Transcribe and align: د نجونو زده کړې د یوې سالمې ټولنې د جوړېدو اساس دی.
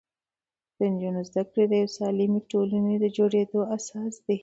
د 0.77 0.79
نجونو 0.91 1.21
زده 1.29 1.43
کړې 1.49 1.65
د 1.67 1.73
یوې 1.81 1.91
سالمې 1.97 2.41
ټولنې 2.51 2.95
د 2.99 3.05
جوړېدو 3.17 3.59
اساس 3.75 4.13
دی. 4.25 4.37